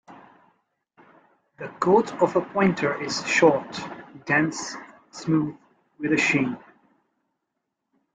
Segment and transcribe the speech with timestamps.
[1.59, 3.79] The coat of a Pointer is short,
[4.25, 4.73] dense,
[5.11, 5.55] smooth
[5.99, 6.57] with a sheen.